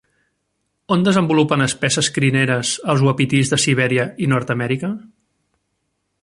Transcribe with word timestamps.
On 0.95 1.03
desenvolupen 1.07 1.63
espesses 1.65 2.09
crineres 2.15 2.71
els 2.95 3.05
uapitís 3.09 3.53
de 3.53 3.61
Sibèria 3.65 4.07
i 4.27 4.31
Nord-amèrica? 4.33 4.91